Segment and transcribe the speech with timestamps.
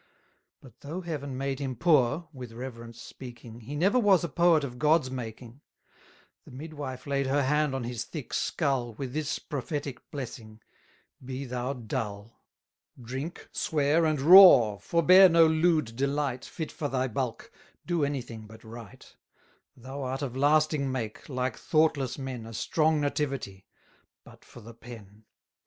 [0.63, 4.79] But though Heaven made him poor (with reverence speaking), He never was a poet of
[4.79, 5.61] God's making;
[6.43, 10.59] The midwife laid her hand on his thick skull, With this prophetic blessing
[11.23, 12.41] Be thou dull;
[12.99, 17.51] Drink, swear, and roar, forbear no lewd delight Fit for thy bulk
[17.85, 19.15] do anything but write:
[19.77, 23.67] Thou art of lasting make, like thoughtless men, 480 A strong nativity
[24.23, 25.25] but for the pen!